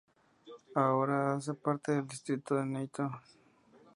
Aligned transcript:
Ahora 0.73 1.35
hace 1.35 1.53
parte 1.53 1.91
del 1.91 2.07
distrito 2.07 2.55
de 2.55 2.65
Nyon. 2.65 3.11